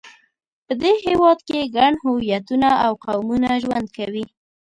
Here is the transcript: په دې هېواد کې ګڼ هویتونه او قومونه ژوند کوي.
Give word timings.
په 0.65 0.73
دې 0.81 0.93
هېواد 1.05 1.39
کې 1.47 1.71
ګڼ 1.77 1.93
هویتونه 2.03 2.69
او 2.85 2.91
قومونه 3.03 3.49
ژوند 3.63 3.87
کوي. 3.97 4.25